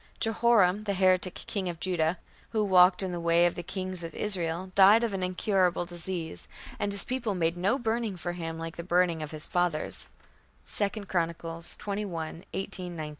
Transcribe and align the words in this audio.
Jehoram, 0.19 0.85
the 0.85 0.95
heretic 0.95 1.35
king 1.35 1.69
of 1.69 1.79
Judah, 1.79 2.17
who 2.53 2.63
"walked 2.65 3.03
in 3.03 3.11
the 3.11 3.19
way 3.19 3.45
of 3.45 3.53
the 3.53 3.61
kings 3.61 4.01
of 4.01 4.15
Israel", 4.15 4.71
died 4.73 5.03
of 5.03 5.13
"an 5.13 5.21
incurable 5.21 5.85
disease. 5.85 6.47
And 6.79 6.91
his 6.91 7.03
people 7.03 7.35
made 7.35 7.55
no 7.55 7.77
burning 7.77 8.17
for 8.17 8.31
him 8.31 8.57
like 8.57 8.77
the 8.77 8.83
burning 8.83 9.21
of 9.21 9.29
his 9.29 9.45
fathers" 9.45 10.09
(2 10.67 11.05
Chronicles, 11.05 11.77
xxi, 11.77 12.45
18, 12.51 12.95
19). 12.95 13.09